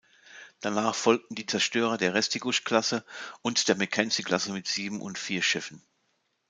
Danach 0.61 0.95
folgten 0.95 1.35
die 1.35 1.45
Zerstörer 1.45 1.95
der 1.95 2.15
"Restigouche"-Klasse 2.15 3.03
und 3.43 3.67
der 3.67 3.75
"Mackenzie"-Klasse 3.75 4.51
mit 4.51 4.67
sieben 4.67 4.99
und 4.99 5.19
vier 5.19 5.43
Schiffen. 5.43 5.83